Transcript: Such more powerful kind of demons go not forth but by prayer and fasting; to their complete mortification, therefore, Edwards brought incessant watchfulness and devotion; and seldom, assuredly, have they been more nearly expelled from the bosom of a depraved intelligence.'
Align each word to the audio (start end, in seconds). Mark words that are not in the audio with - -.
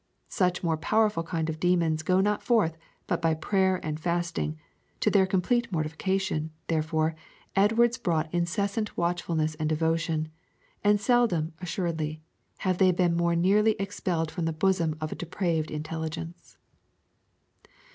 Such 0.29 0.63
more 0.63 0.77
powerful 0.77 1.21
kind 1.21 1.47
of 1.47 1.59
demons 1.59 2.01
go 2.01 2.21
not 2.21 2.41
forth 2.41 2.75
but 3.05 3.21
by 3.21 3.35
prayer 3.35 3.79
and 3.83 3.99
fasting; 3.99 4.57
to 4.99 5.11
their 5.11 5.27
complete 5.27 5.71
mortification, 5.71 6.49
therefore, 6.65 7.15
Edwards 7.55 7.99
brought 7.99 8.33
incessant 8.33 8.97
watchfulness 8.97 9.53
and 9.59 9.69
devotion; 9.69 10.29
and 10.83 10.99
seldom, 10.99 11.53
assuredly, 11.61 12.19
have 12.57 12.79
they 12.79 12.91
been 12.91 13.15
more 13.15 13.35
nearly 13.35 13.73
expelled 13.77 14.31
from 14.31 14.45
the 14.45 14.53
bosom 14.53 14.97
of 14.99 15.11
a 15.11 15.15
depraved 15.15 15.69
intelligence.' 15.69 16.57